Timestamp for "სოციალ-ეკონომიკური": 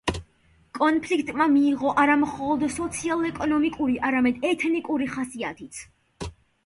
2.77-4.01